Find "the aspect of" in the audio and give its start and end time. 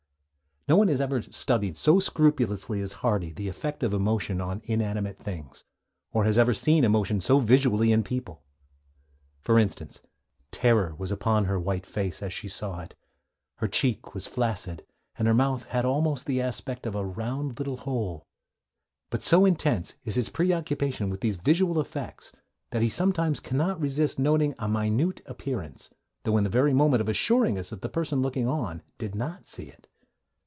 16.27-16.95